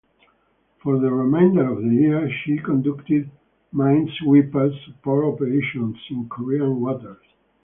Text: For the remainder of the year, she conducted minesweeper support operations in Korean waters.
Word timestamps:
For 0.81 0.97
the 0.97 1.11
remainder 1.11 1.71
of 1.71 1.83
the 1.83 1.93
year, 1.93 2.27
she 2.41 2.57
conducted 2.57 3.29
minesweeper 3.71 4.71
support 4.83 5.25
operations 5.31 5.95
in 6.09 6.27
Korean 6.27 6.81
waters. 6.81 7.21